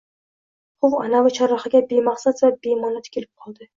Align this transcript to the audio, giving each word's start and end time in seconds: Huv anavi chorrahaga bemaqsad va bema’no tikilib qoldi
Huv 0.87 0.95
anavi 1.01 1.33
chorrahaga 1.39 1.81
bemaqsad 1.91 2.43
va 2.47 2.51
bema’no 2.65 3.03
tikilib 3.09 3.33
qoldi 3.45 3.69